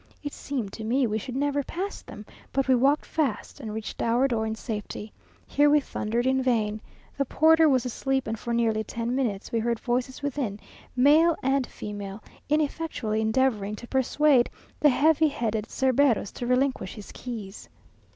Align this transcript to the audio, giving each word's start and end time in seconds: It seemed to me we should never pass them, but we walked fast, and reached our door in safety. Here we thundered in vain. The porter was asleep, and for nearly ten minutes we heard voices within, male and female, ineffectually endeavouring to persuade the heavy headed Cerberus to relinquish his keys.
It 0.23 0.33
seemed 0.33 0.73
to 0.73 0.83
me 0.83 1.05
we 1.05 1.19
should 1.19 1.35
never 1.35 1.61
pass 1.61 2.01
them, 2.01 2.25
but 2.51 2.67
we 2.67 2.73
walked 2.73 3.05
fast, 3.05 3.59
and 3.59 3.71
reached 3.71 4.01
our 4.01 4.27
door 4.27 4.47
in 4.47 4.55
safety. 4.55 5.13
Here 5.45 5.69
we 5.69 5.79
thundered 5.79 6.25
in 6.25 6.41
vain. 6.41 6.81
The 7.19 7.23
porter 7.25 7.69
was 7.69 7.85
asleep, 7.85 8.25
and 8.25 8.39
for 8.39 8.51
nearly 8.51 8.83
ten 8.83 9.15
minutes 9.15 9.51
we 9.51 9.59
heard 9.59 9.77
voices 9.79 10.23
within, 10.23 10.59
male 10.95 11.35
and 11.43 11.67
female, 11.67 12.23
ineffectually 12.49 13.21
endeavouring 13.21 13.75
to 13.75 13.87
persuade 13.87 14.49
the 14.79 14.89
heavy 14.89 15.27
headed 15.27 15.67
Cerberus 15.69 16.31
to 16.31 16.47
relinquish 16.47 16.95
his 16.95 17.11
keys. 17.11 17.69